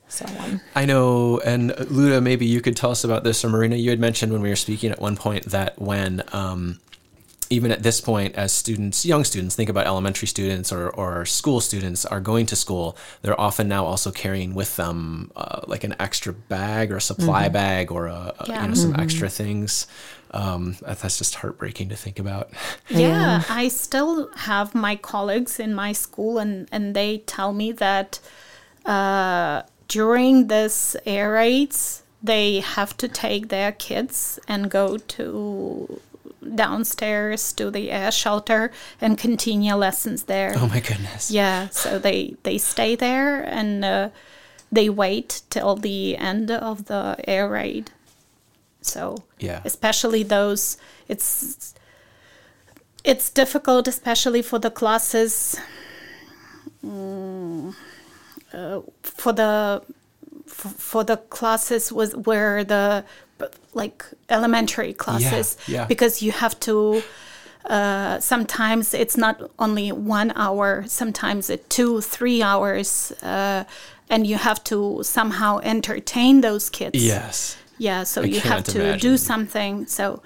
[0.09, 0.61] so on.
[0.75, 4.01] I know, and Liuda, maybe you could tell us about this, or Maryna, you had
[4.01, 6.79] mentioned when we were speaking at one point that when, um,
[7.51, 11.61] even at this point, as students, young students, think about elementary students or, or school
[11.63, 15.95] students are going to school, they're often now also carrying with them uh, like an
[15.99, 18.63] extra bag or a supply bag or a, a- Yeah.
[18.63, 19.87] you know some extra things.
[20.33, 22.51] Um, that's just heartbreaking to think about.
[22.89, 28.19] Yeah, I still have my colleagues in my school, and, and they tell me that
[28.85, 36.01] uh, during this air raids, they have to take their kids and go to
[36.55, 40.55] downstairs to the air shelter and continue lessons there.
[40.57, 41.31] Oh my goodness.
[41.31, 44.09] Yeah, so they they stay there and uh,
[44.73, 47.91] they wait till the end of the air raid.
[48.81, 49.61] So Yeah.
[49.65, 50.77] especially those
[51.09, 51.75] it's
[53.05, 55.57] it's difficult, especially for the classes.
[56.85, 57.75] mm,
[58.53, 59.83] uh, for the
[60.47, 63.05] for, for the classes was where the
[63.75, 65.85] like elementary classes yeah.
[65.87, 67.03] because you have to
[67.67, 73.65] uh, sometimes it's not only one hour sometimes it's two three hours uh,
[74.11, 77.57] and you have to somehow entertain those kids Yes.
[77.79, 79.11] Yeah so I you have to imagine.
[79.11, 80.23] do something so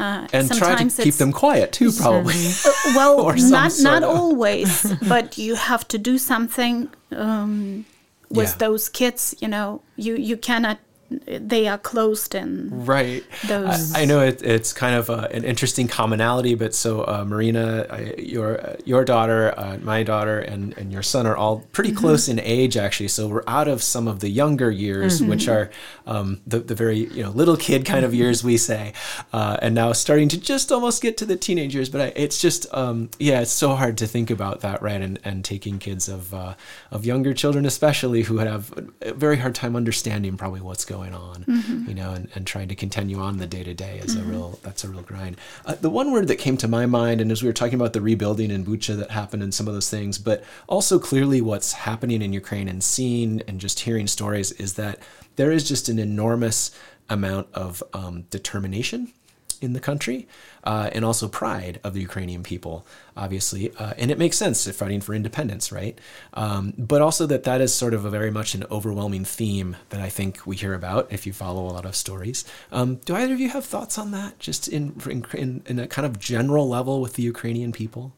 [0.00, 2.34] uh, And try to keep them quiet too, probably.
[2.94, 4.70] well or some not not of- always
[5.08, 7.84] but you have to do something um,
[8.30, 8.58] with Yeah.
[8.58, 10.78] those kids you know you you cannot
[11.10, 13.24] they are closed in Right.
[13.46, 17.24] Those- I, I know it, it's kind of uh, an interesting commonality, but so uh,
[17.24, 21.60] Maryna, I, your uh, your daughter, uh, my daughter, and, and your son are all
[21.72, 21.98] pretty Mm-hmm.
[22.00, 23.08] close in age, actually.
[23.08, 25.30] So we're out of some of the younger years, Mm-hmm.
[25.30, 25.70] which are
[26.06, 28.92] um, the the very you know little kid kind of years we say,
[29.32, 31.88] uh, and now starting to just almost get to the teenage years.
[31.88, 35.00] But I, it's just um, yeah, it's so hard to think about that, right?
[35.00, 36.54] And and taking kids of uh,
[36.90, 41.44] of younger children, especially who have a very hard time understanding probably what's going on,
[41.88, 44.58] you know, and, and trying to continue on the day to day is a real
[44.62, 45.36] that's a real grind.
[45.64, 47.92] Uh, the one word that came to my mind, and as we were talking about
[47.92, 51.72] the rebuilding in Bucha that happened and some of those things, but also clearly what's
[51.72, 54.98] happening in Ukraine and seeing and just hearing stories is that
[55.36, 56.70] there is just an enormous
[57.08, 59.12] amount of um, determination
[59.60, 60.26] in the country
[60.64, 63.72] uh, and also pride of the Ukrainian people, obviously.
[63.76, 65.98] Uh, and it makes sense, they're fighting for independence, right?
[66.34, 70.00] Um, but also that that is sort of a very much an overwhelming theme that
[70.00, 72.44] I think we hear about if you follow a lot of stories.
[72.72, 75.00] Um, do either of you have thoughts on that, just in,
[75.34, 78.12] in, in a kind of general level with the Ukrainian people?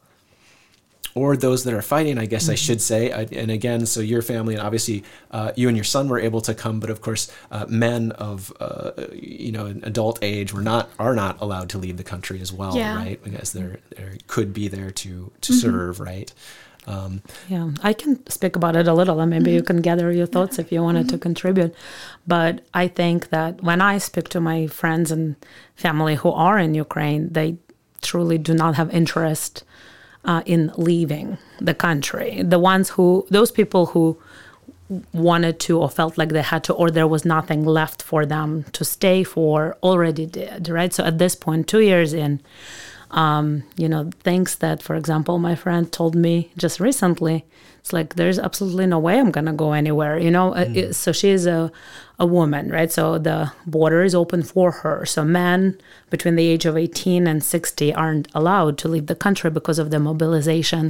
[1.15, 3.11] Or those that are fighting, I guess I should say.
[3.13, 6.41] I, and again, so your family and obviously uh, you and your son were able
[6.43, 10.63] to come, but of course, uh, men of uh, you know an adult age were
[10.63, 12.95] not are not allowed to leave the country as well, Yeah.
[12.97, 13.23] right?
[13.23, 16.33] Because they're they could be there to to serve, right?
[16.87, 20.27] Um, Yeah, I can speak about it a little, and maybe you can gather your
[20.27, 21.75] thoughts if you wanted to contribute.
[22.27, 25.37] But I think that when I speak to my friends and
[25.77, 27.57] family who are in Ukraine, they
[28.01, 29.63] truly do not have interest
[30.25, 32.43] uh, in leaving the country.
[32.43, 34.19] The ones who, those people who
[35.13, 38.65] wanted to or felt like they had to or there was nothing left for them
[38.73, 42.41] to stay for already did right so at this point two years in
[43.13, 47.45] um, you know things that for example my friend told me just recently
[47.81, 50.55] it's like there's absolutely no way i'm gonna go anywhere you know?
[50.55, 51.73] Uh, it- so she is a,
[52.19, 52.93] a woman right?
[52.93, 55.07] So the border is open for her.
[55.07, 55.79] So men
[56.11, 59.89] between the age of 18 and 60 aren't allowed to leave the country because of
[59.91, 60.85] the mobilization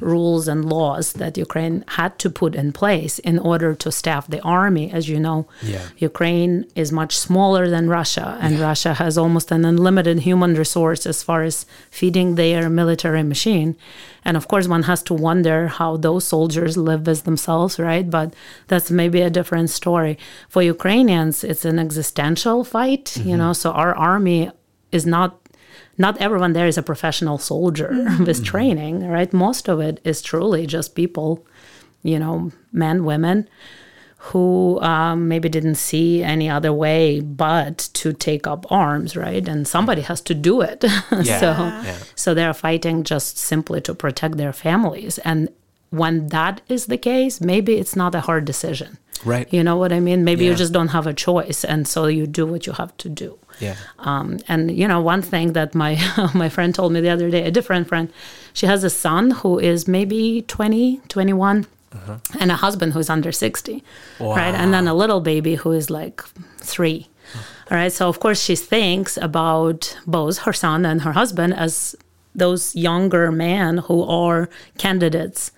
[0.00, 4.40] rules and laws that ukraine had to put in place in order to staff the
[4.40, 4.90] army.
[4.98, 5.82] As you know Yeah.
[6.10, 11.22] Ukraine is much smaller than Russia, and Russia has almost an unlimited human resource as
[11.22, 13.76] far as feeding their military machine.
[14.24, 18.08] And of course, one has to wonder how those soldiers live with themselves, right?
[18.08, 18.34] But
[18.68, 20.18] that's maybe a different story.
[20.48, 23.38] For Ukrainians, it's an existential fight, you mm-hmm.
[23.38, 24.50] know, so our army
[24.92, 25.36] is not.
[25.98, 28.24] Not everyone there is a professional soldier mm-hmm.
[28.24, 29.30] with training, right?
[29.32, 31.46] Most of it is truly just people,
[32.02, 33.46] you know, men, women,
[34.24, 39.48] who um, maybe didn't see any other way but to take up arms, right?
[39.48, 40.84] And somebody has to do it.
[41.10, 41.40] Yeah.
[41.40, 41.46] so,
[41.84, 41.96] Yeah.
[42.14, 45.18] so they're fighting just simply to protect their families.
[45.18, 45.48] And
[45.90, 48.98] when that is the case, maybe it's not a hard decision.
[49.24, 49.52] Right.
[49.52, 50.22] You know what I mean?
[50.24, 53.08] Maybe you just don't have a choice, and so you do what you have to
[53.10, 53.38] do.
[53.58, 53.76] Yeah.
[53.98, 55.98] Um, and you know, one thing that my
[56.34, 58.10] my friend told me the other day, a different friend,
[58.54, 62.18] she has a son who is maybe 20, 21, Uh-huh.
[62.38, 63.82] and a husband who's under 60,
[64.20, 64.54] right?
[64.54, 66.22] And then a little baby who is like
[66.58, 67.08] three.
[67.34, 67.42] Uh-huh.
[67.70, 67.92] All right.
[67.92, 71.96] So, of course, she thinks about both her son and her husband as
[72.34, 74.48] those younger men who are
[74.78, 75.50] candidates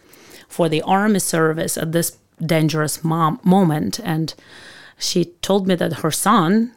[0.49, 4.01] for the army service at this dangerous mom- moment.
[4.03, 4.35] And
[4.99, 6.73] she told me that her son,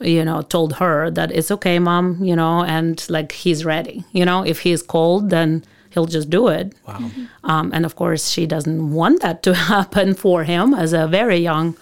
[0.00, 4.04] you know, told her that it's okay, mom, you know, and like he's ready.
[4.12, 5.62] You know, if he's cold, then
[5.94, 6.74] he'll just do it.
[6.86, 7.10] Wow.
[7.44, 11.38] Um, and of course, she doesn't want that to happen for him as a very
[11.38, 11.76] young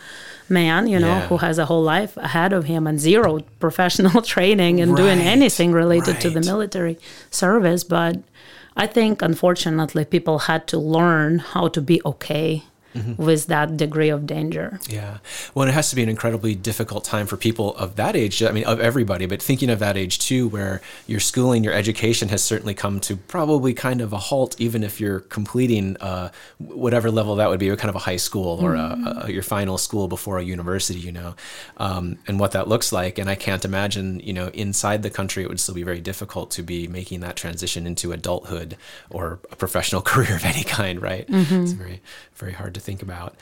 [0.48, 1.26] man, you know, Yeah.
[1.28, 5.72] who has a whole life ahead of him and zero professional training and doing anything
[5.72, 6.98] related to the military
[7.30, 7.82] service.
[7.84, 8.14] But
[8.76, 12.62] I think, unfortunately, people had to learn how to be okay
[12.94, 13.22] Mm-hmm.
[13.22, 14.78] with that degree of danger.
[14.86, 15.18] Yeah.
[15.54, 18.42] Well, and it has to be an incredibly difficult time for people of that age.
[18.42, 22.28] I mean, of everybody, but thinking of that age too, where your schooling, your education
[22.28, 27.10] has certainly come to probably kind of a halt, even if you're completing uh, whatever
[27.10, 30.06] level that would be, kind of a high school or a, a, your final school
[30.06, 31.34] before a university, you know,
[31.78, 33.16] um, and what that looks like.
[33.16, 36.50] And I can't imagine, you know, inside the country, it would still be very difficult
[36.52, 38.76] to be making that transition into adulthood
[39.08, 41.24] or a professional career of any kind, right?
[41.28, 42.02] It's very,
[42.34, 43.34] very hard to think about.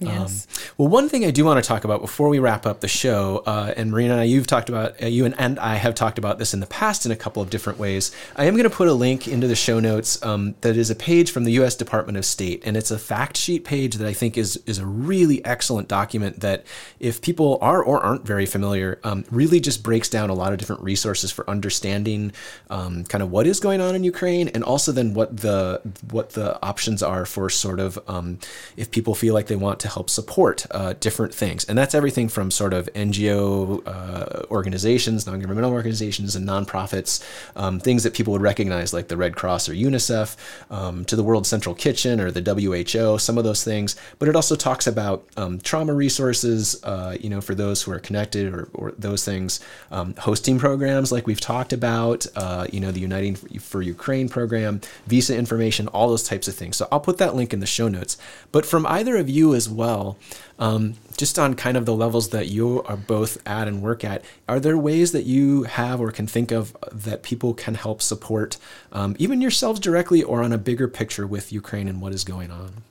[0.00, 0.46] Yes.
[0.46, 2.88] Um, well, one thing I do want to talk about before we wrap up the
[2.88, 5.96] show, uh, and Maryna and I, you've talked about, uh, you and, and I have
[5.96, 8.14] talked about this in the past in a couple of different ways.
[8.36, 10.94] I am going to put a link into the show notes um, that is a
[10.94, 11.74] page from the U.S.
[11.74, 14.86] Department of State, and it's a fact sheet page that I think is is a
[14.86, 16.64] really excellent document that,
[17.00, 20.58] if people are or aren't very familiar, um, really just breaks down a lot of
[20.58, 22.32] different resources for understanding
[22.70, 25.80] um, kind of what is going on in Ukraine, and also then what the
[26.10, 28.38] what the options are for sort of um,
[28.76, 31.64] if people feel like they want to help support uh, different things.
[31.64, 37.22] And that's everything from sort of NGO uh, organizations, non governmental organizations, and nonprofits,
[37.56, 40.36] um, things that people would recognize like the Red Cross or UNICEF,
[40.70, 43.96] um, to the World Central Kitchen or the WHO, some of those things.
[44.18, 47.98] But it also talks about um, trauma resources, uh, you know, for those who are
[47.98, 52.90] connected or, or those things, um, hosting programs like we've talked about, uh, you know,
[52.90, 56.76] the Uniting for Ukraine program, visa information, all those types of things.
[56.76, 58.16] So I'll put that link in the show notes.
[58.52, 60.16] But from either of you as well,
[60.60, 64.22] um, just on kind of the levels that you are both at and work at,
[64.48, 68.56] are there ways that you have or can think of that people can help support
[68.92, 72.52] um, even yourselves directly or on a bigger picture with Ukraine and what is going
[72.52, 72.84] on?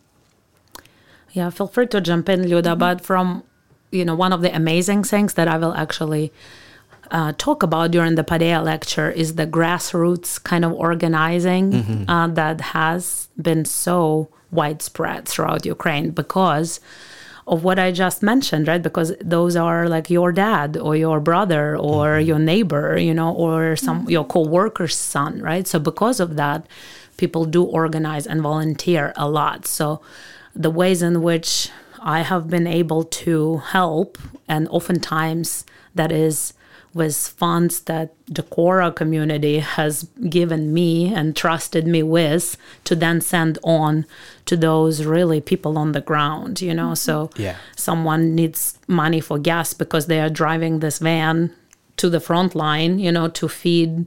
[1.32, 2.78] Yeah, feel free to jump in, Liuda.
[2.78, 3.46] But from,
[3.90, 6.34] you know, one of the amazing things that I will actually
[7.12, 12.60] uh, talk about during the Paideia lecture is the grassroots kind of organizing uh, that
[12.60, 16.80] has been so widespread throughout Ukraine because
[17.48, 18.82] of what I just mentioned, right?
[18.82, 22.28] Because those are like your dad or your brother or mm-hmm.
[22.28, 24.10] your neighbor, you know, or some mm-hmm.
[24.10, 25.66] your co-worker's son, right?
[25.66, 26.68] So because of that,
[27.16, 29.66] people do organize and volunteer a lot.
[29.66, 30.02] So
[30.54, 31.70] the ways in which
[32.02, 36.54] I have been able to help, and oftentimes that is
[36.94, 43.22] with funds that the Decorah community has given me and trusted me with to then
[43.22, 44.06] send on
[44.46, 46.96] to those really people on the ground, you know.
[46.96, 47.56] So Yeah.
[47.76, 51.52] someone needs money for gas because they are driving this van
[51.98, 54.06] to the front line, you know, to feed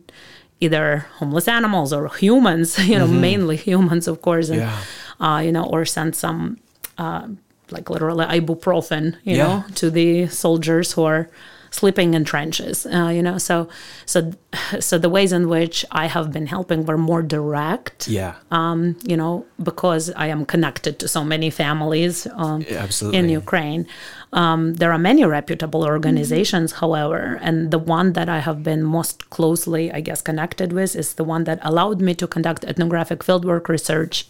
[0.60, 4.78] either homeless animals or humans, you know, mainly humans, of course, and Yeah.
[5.20, 6.58] uh, you know, or send some
[6.98, 7.28] uh,
[7.70, 9.46] like literally ibuprofen, you Yeah.
[9.46, 11.28] know, to the soldiers who are
[11.70, 13.38] sleeping in trenches, uh, you know.
[13.38, 13.68] So,
[14.06, 14.32] so,
[14.80, 18.34] so the ways in which I have been helping were more direct, Yeah.
[18.50, 23.18] um, you know, because I am connected to so many families um, Yeah, absolutely.
[23.20, 23.86] in Ukraine.
[24.32, 29.28] Um, there are many reputable organizations, however, and the one that I have been most
[29.30, 33.68] closely, I guess, connected with is the one that allowed me to conduct ethnographic fieldwork
[33.68, 34.28] research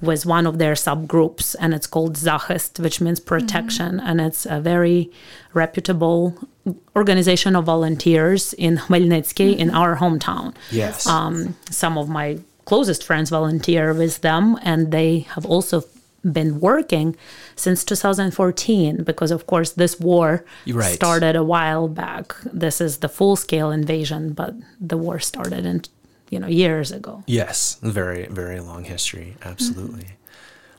[0.00, 4.60] with one of their subgroups, and it's called Zachist, which means protection, and it's a
[4.60, 5.10] very
[5.52, 6.34] reputable
[6.96, 10.54] organization of volunteers in Khmelnytskyi, in our hometown.
[10.70, 11.06] Yes.
[11.06, 15.82] um, some of my closest friends volunteer with them and they have also
[16.32, 17.16] been working
[17.54, 20.94] since 2014 because of course this war right.
[20.94, 25.82] started a while back this is the full scale invasion but the war started in
[26.30, 27.78] you know years ago yes.
[27.82, 29.36] Very, very long history.
[29.42, 30.06] Absolutely.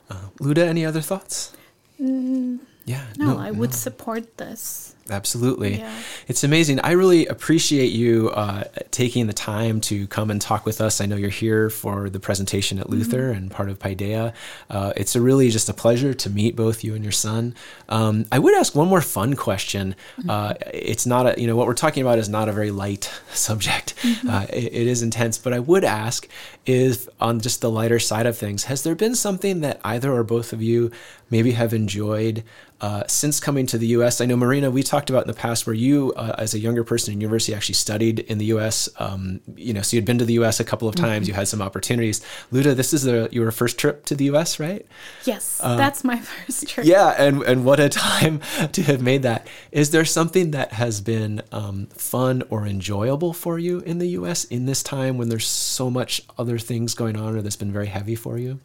[0.09, 1.55] Uh, Liuda, any other thoughts?
[1.97, 3.05] Yeah.
[3.17, 4.94] no, I would support this.
[5.08, 5.78] Absolutely.
[5.78, 5.93] Yeah.
[6.28, 6.80] It's amazing.
[6.80, 10.99] I really appreciate you uh, taking the time to come and talk with us.
[10.99, 14.34] I know you're here for the presentation at Luther and part of Paideia.
[14.68, 17.53] Uh, it's a really just a pleasure to meet both you and your son.
[17.88, 19.95] Um, I would ask one more fun question.
[20.28, 23.03] Uh, it's not a, you know, what we're talking about is not a very light
[23.32, 23.93] subject.
[24.28, 26.28] Uh, it, it is intense, but I would ask
[26.66, 30.24] if on just the lighter side of things, has there been something that either or
[30.24, 30.89] both of you
[31.30, 32.43] maybe have enjoyed
[32.82, 34.20] uh, since coming to the U.S.
[34.20, 36.83] I know Maryna, we talked about in the past where you, uh, as a younger
[36.83, 38.89] person in university, actually studied in the U.S.
[38.97, 40.59] Um, you know, so you'd been to the U.S.
[40.59, 41.27] a couple of times.
[41.27, 42.21] You had some opportunities.
[42.51, 44.85] Liuda, this is your first trip to the U.S., right?
[45.25, 46.85] Yes, that's my first trip.
[46.85, 48.41] Yeah, and and what a time
[48.71, 49.47] to have made that.
[49.71, 54.45] Is there something that has been um, fun or enjoyable for you in the U.S.
[54.45, 57.87] in this time when there's so much other things going on, or that's been very
[57.87, 58.59] heavy for you?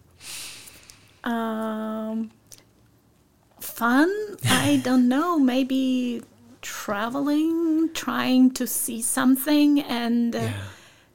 [1.24, 2.30] Um,
[3.80, 4.10] fun?
[4.44, 5.38] I don't know.
[5.38, 6.22] Maybe
[6.60, 10.50] traveling, trying to see something, and uh,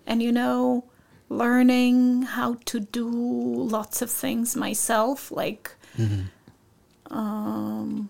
[0.07, 0.83] and you know,
[1.29, 5.31] learning how to do lots of things myself.
[5.31, 5.75] Like,
[7.11, 8.09] um,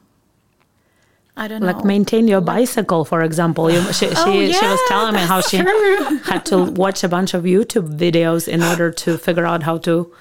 [1.37, 1.67] I don't know.
[1.67, 1.83] like know.
[1.83, 5.57] maintain your bicycle for example you, she, she, Oh, she was telling me how she
[5.61, 6.17] true.
[6.23, 10.13] had to watch a bunch of youtube videos in order to figure out how to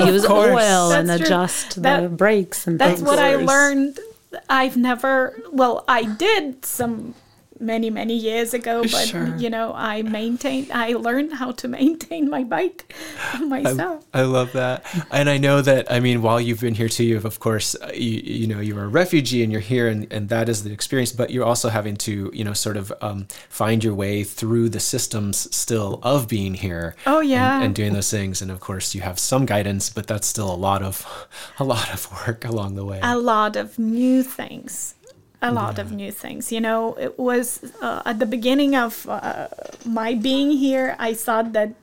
[0.00, 0.50] use course.
[0.50, 1.16] oil and true.
[1.16, 4.00] adjust the brakes and That's things what I learned.
[4.48, 7.14] I've never, well, I did some
[7.62, 9.34] many, many years ago, but Sure.
[9.36, 12.92] you know, I maintained, I learned how to maintain my bike
[13.40, 14.04] myself.
[14.12, 15.90] I love that, and I know that.
[15.90, 18.84] I mean, while you've been here too, you've of course, uh, you, you know, you're
[18.84, 21.12] a refugee and you're here, and, and that is the experience.
[21.12, 24.80] But you're also having to, you know, sort of um, find your way through the
[24.80, 26.94] systems still of being here.
[27.06, 27.62] Oh, and- yeah.
[27.62, 28.42] and, doing those things.
[28.42, 31.06] And of course, you have some guidance, but that's still a lot of,
[31.58, 33.00] a lot of work along the way.
[33.02, 34.94] a lot of new things
[35.42, 36.52] a lot of new things.
[36.52, 39.48] You know it was uh, at the beginning of uh,
[39.84, 41.74] my being here i thought that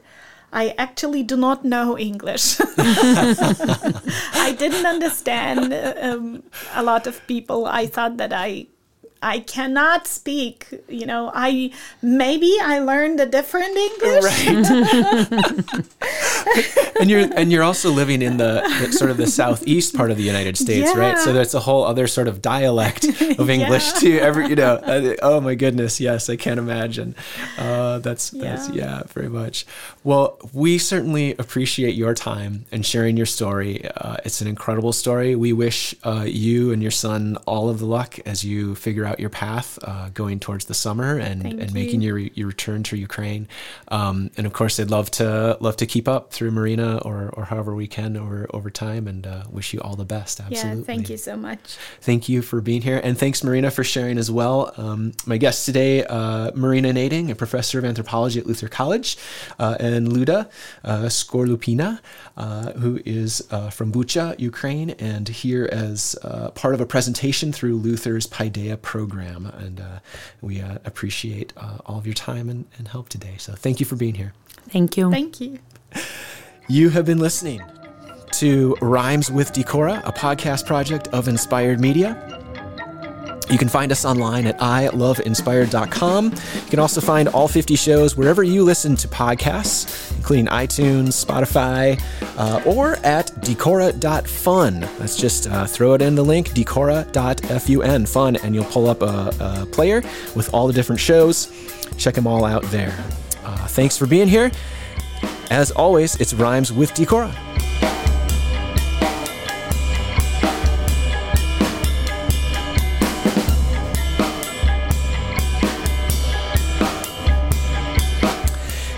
[0.51, 2.59] i actually do not know english.
[4.47, 6.43] I didn't understand um,
[6.73, 7.65] a lot of people.
[7.65, 8.67] I thought that i
[9.21, 11.29] I cannot speak, you know.
[11.33, 14.47] I maybe I learned a different English.
[16.99, 20.17] and you're and you're also living in the, the sort of the southeast part of
[20.17, 21.17] the United States, right?
[21.17, 23.99] So that's a whole other sort of dialect of English Yeah.
[23.99, 24.17] too.
[24.19, 27.15] Every you know, uh, oh my goodness, yes, I can't imagine.
[27.57, 28.99] Uh, that's that's Yeah.
[28.99, 29.65] yeah, very much.
[30.03, 33.85] Well, we certainly appreciate your time and sharing your story.
[33.97, 35.35] Uh, it's an incredible story.
[35.35, 39.08] We wish uh, you and your son all of the luck as you figure out
[39.17, 41.73] your path uh, going towards the summer and Thank and you.
[41.73, 43.47] making your your return to Ukraine.
[43.87, 47.45] Um, and of course, I'd love to love to keep up through Maryna or or
[47.45, 49.07] however we can over over time.
[49.07, 50.39] And uh, wish you all the best.
[50.39, 50.79] Absolutely.
[50.79, 51.77] Yeah, thank you so much.
[52.01, 54.73] Thank you for being here, and thanks Maryna for sharing as well.
[54.77, 59.17] Um, my guests today, uh, Maryna Nading, a professor of anthropology at Luther College,
[59.57, 60.49] uh, and Liuda
[60.83, 61.99] uh, Skorlupina,
[62.37, 67.51] uh, who is uh, from Bucha, Ukraine, and here as uh, part of a presentation
[67.51, 68.98] through Luther's Paideia program.
[69.57, 69.99] And uh,
[70.41, 73.35] we uh, appreciate uh, all of your time and, and help today.
[73.37, 74.33] So thank you for being here.
[74.69, 75.59] thank you Thank you.
[76.67, 77.63] You have been listening
[78.33, 82.35] to Rhymes with Decorah, a podcast project of Inspired Media.
[83.49, 86.25] You can find us online at iloveinspired.com.
[86.25, 91.99] You can also find all 50 shows wherever you listen to podcasts, including iTunes, Spotify,
[92.37, 94.81] uh, or at decora.fun.
[94.99, 99.33] Let's just uh, throw it in the link, decora.fun, fun, and you'll pull up a,
[99.39, 100.03] a player
[100.35, 101.51] with all the different shows.
[101.97, 102.95] Check them all out there.
[103.43, 104.51] Uh, thanks for being here.
[105.49, 107.68] As always, it's Rhymes with Decorah.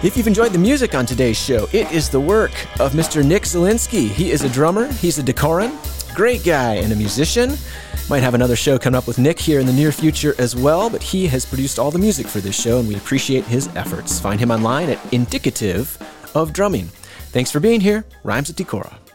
[0.03, 3.23] If you've enjoyed the music on today's show, it is the work of Mr.
[3.23, 4.07] Nick Zielinski.
[4.09, 5.77] He is a drummer, he's a Decorahan,
[6.15, 7.53] great guy, and a musician.
[8.09, 10.89] Might have another show coming up with Nick here in the near future as well,
[10.89, 14.19] but he has produced all the music for this show, and we appreciate his efforts.
[14.19, 15.95] Find him online at Indicative
[16.33, 16.87] of Drumming.
[17.29, 18.03] Thanks for being here.
[18.23, 19.10] Rhymes with Decorah.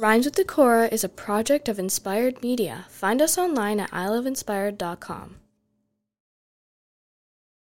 [0.00, 2.86] Rhymes with Decorah is a project of Inspired Media.
[2.88, 5.36] Find us online at iloveinspired.com.